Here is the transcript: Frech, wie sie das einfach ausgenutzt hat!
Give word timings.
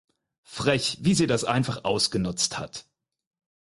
Frech, 0.47 0.97
wie 1.01 1.13
sie 1.13 1.27
das 1.27 1.43
einfach 1.43 1.83
ausgenutzt 1.83 2.57
hat! 2.57 2.87